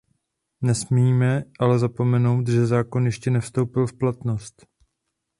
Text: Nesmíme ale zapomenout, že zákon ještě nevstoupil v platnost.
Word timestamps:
Nesmíme 0.61 1.43
ale 1.59 1.79
zapomenout, 1.79 2.47
že 2.47 2.65
zákon 2.65 3.05
ještě 3.05 3.31
nevstoupil 3.31 3.87
v 3.87 3.93
platnost. 3.97 4.65